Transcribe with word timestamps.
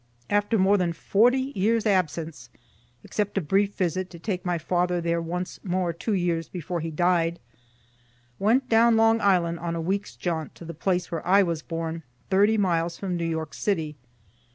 After 0.31 0.57
more 0.57 0.77
than 0.77 0.93
forty 0.93 1.51
years' 1.55 1.85
absence, 1.85 2.49
(except 3.03 3.37
a 3.37 3.39
brief 3.41 3.75
visit, 3.75 4.09
to 4.09 4.17
take 4.17 4.43
my 4.43 4.57
father 4.57 4.99
there 4.99 5.21
once 5.21 5.59
more, 5.63 5.93
two 5.93 6.15
years 6.15 6.49
before 6.49 6.79
he 6.79 6.89
died,) 6.89 7.39
went 8.39 8.67
down 8.67 8.97
Long 8.97 9.21
Island 9.21 9.59
on 9.59 9.75
a 9.75 9.79
week' 9.79 10.05
s 10.07 10.15
jaunt 10.15 10.55
to 10.55 10.65
the 10.65 10.73
place 10.73 11.11
where 11.11 11.23
I 11.23 11.43
was 11.43 11.61
born, 11.61 12.01
thirty 12.31 12.57
miles 12.57 12.97
from 12.97 13.15
New 13.15 13.27
York 13.29 13.53
city. 13.53 13.95